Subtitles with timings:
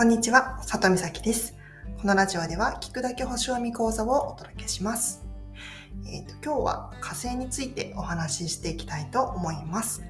[0.00, 1.54] こんにちは、里美咲です。
[2.00, 5.26] このラジオでは聞くだけ星読み講座をお届けします。
[6.06, 10.02] えーと、今日は火星についてお話ししていきたいと思います。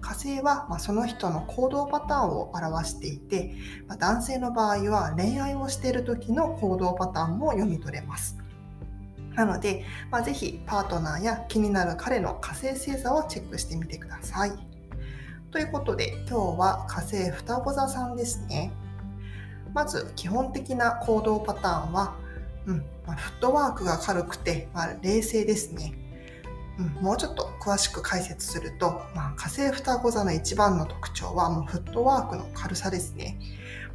[0.00, 3.52] 火星は、まあ、その人の行動パターンを表していて、
[3.86, 8.38] まあ、男性の場合は恋愛をしている時の行動パターンも読み取れます。
[9.34, 14.52] なので、まあ、ぜひパートナーや気になる彼の火星星座をチェックしてみてください。
[15.50, 18.72] ということで今日は火星双子座さんですね。
[19.76, 22.16] まず基本的な行動パターンは、
[22.64, 22.76] うん
[23.06, 25.92] まあ、フットワークが軽くて、まあ、冷静ですね。
[26.78, 33.38] うん、もうちょっと詳しく解説すると、まあ、火星双子座の一番の特徴はもうフットワークの軽さですね。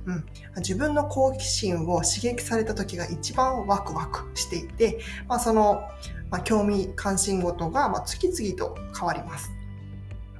[0.06, 0.26] うん、
[0.58, 5.82] 自分の好奇心を刺激された時が一番ワクワクしていて、まあ、その、
[6.30, 9.52] まあ、興味関心事がま次々と変わります。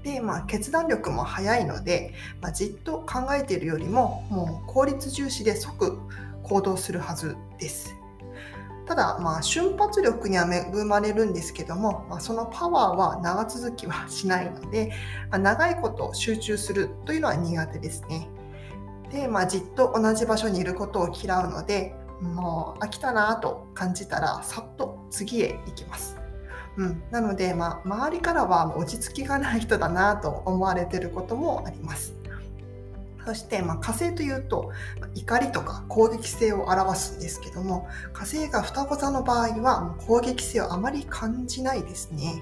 [0.04, 6.00] で、まあ、決断力も早いので、まあ、じっと考えているよりももう効率重視で即
[6.44, 7.96] 行動するはずです。
[8.88, 14.92] ただ、まあ、瞬発力には恵まれるんですけども、まあ、そのパワーは長続きはしないので、
[15.30, 18.28] まあ、長いこと集中するというのは苦手ですね。
[19.12, 26.21] で、まあ、じっと同じ場所にいることを嫌うので、もう飽きたなと感じたら、さっと次へ行きます。
[26.78, 32.14] うん、なので、まあ、周りからは落ち着きがない人だなと思われてることもあります。
[33.26, 34.72] そして、まあ、火星というと
[35.14, 42.42] 怒りとか攻撃性を表すんですけども火星が双子座の場合は攻撃性をあまり感じないですね。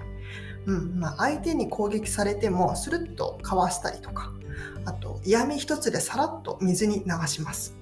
[0.65, 4.31] うんまあ、相手に攻撃されてもスルッとかわしたりとか
[4.85, 7.75] あと嫌味一つでさらっと水に流します。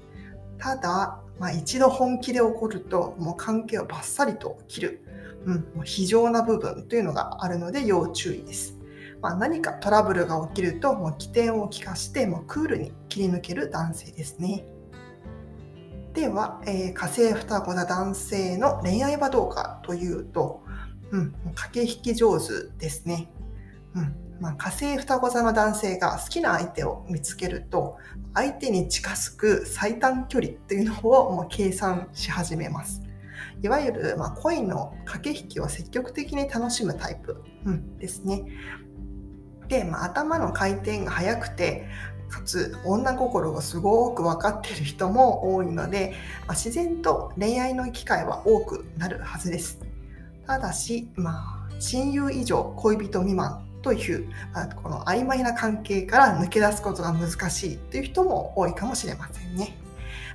[0.57, 5.03] ただ、まあ、一度本気で怒るともう関係をバッサリと切る。
[5.45, 8.77] うん、もう非常な部分というのがあるので要注意です。
[9.21, 14.65] まあ、何かトラブルが起きるともう起点を利かしてもうクールに切り抜ける男性ですね。
[16.13, 20.63] では、えー、火星双子な男性の恋愛はどうかというと、
[21.11, 23.29] うん、駆け引き上手ですね。
[23.97, 27.97] うんまあ、火星双子座の男性が好きな相手を見つけると
[28.33, 33.01] 相手に近づく最短距離というのをもう計算し始めます。
[33.63, 38.45] いわゆる、まあ、恋の駆け引きを積極的に楽しむタイプ、うん、ですね。
[39.67, 41.87] で、まあ、頭の回転が速くて、
[42.29, 46.13] かつ女心がすごく分かってる人も多いので、
[46.45, 49.79] まあ、自然と恋愛の機会は多くなるはずです。
[50.45, 59.77] ただし、まあ、親友以上恋人未満という、あ、この曖昧な関係から抜け出すことが難しいという人も多いかもしれませんね。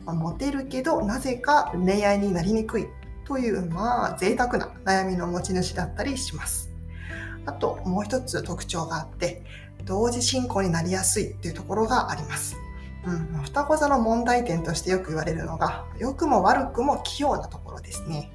[0.04, 2.86] まあ、モテるけどなぜか恋愛になりにくい
[3.24, 6.70] という、まあ、贅沢な悩みの持ち主だったりします。
[7.46, 9.42] あと、もう一つ特徴があって、
[9.84, 12.56] 同時進行になりやすいっていうところがあります。
[13.04, 18.30] うん、双子座の問題点としてよく言われるのが、良くも悪くも器用なところですね。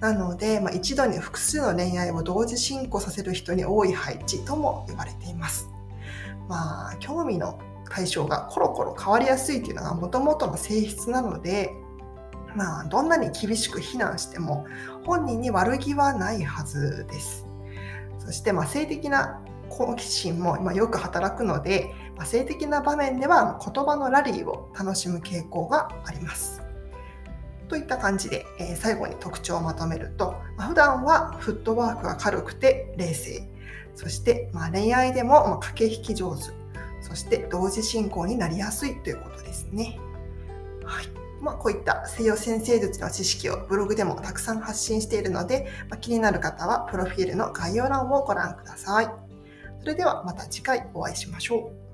[0.00, 5.68] なので、まあ、一度に複数の恋愛を同時進行させる人に多い配置とも言われています。
[6.48, 7.58] まあ、興味の
[7.88, 11.70] 対象がコロコロ変わりやすいというのがもともとの性質なので、
[12.54, 14.66] まあ、どんなに厳しく非難しても
[15.04, 17.46] 本人に悪気はないはずです。
[18.18, 26.65] そして、まあ、性的な好奇心も今よく働くので、まあ、性的な場面では言葉のラリーを楽しむ傾向があります。
[27.76, 33.46] といった感じで、えー、最後に特徴をまとめると、まあ、普段はフットワークが軽くて冷静、
[33.94, 36.44] そして、まあ、恋愛でも、ま駆け引き上手、
[37.02, 39.98] そして同時進行になりやすいということですね。
[40.84, 41.06] はい
[41.42, 49.10] まあ、こういった西洋先生術の知識をブログでもたくさん発信しているので、まあ、気になる方はプロフィールの概要欄をご覧ください。
[49.80, 51.85] それではまた次回お会いしましょう。